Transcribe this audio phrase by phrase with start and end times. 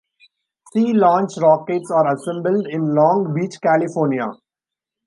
[0.73, 4.31] Sea Launch rockets are assembled in Long Beach, California.